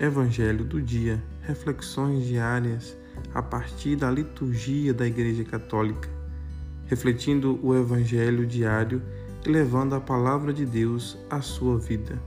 Evangelho 0.00 0.64
do 0.64 0.80
Dia, 0.80 1.22
reflexões 1.42 2.24
diárias 2.24 2.96
a 3.34 3.42
partir 3.42 3.96
da 3.96 4.10
liturgia 4.10 4.94
da 4.94 5.06
Igreja 5.06 5.44
Católica, 5.44 6.08
refletindo 6.86 7.60
o 7.62 7.76
Evangelho 7.76 8.46
diário 8.46 9.02
e 9.44 9.50
levando 9.50 9.94
a 9.94 10.00
palavra 10.00 10.54
de 10.54 10.64
Deus 10.64 11.18
à 11.28 11.42
sua 11.42 11.78
vida. 11.78 12.18